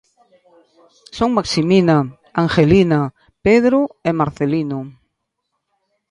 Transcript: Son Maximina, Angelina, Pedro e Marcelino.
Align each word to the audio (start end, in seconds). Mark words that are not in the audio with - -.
Son 1.17 1.29
Maximina, 1.37 1.97
Angelina, 2.43 2.99
Pedro 3.45 3.79
e 4.09 4.11
Marcelino. 4.19 4.79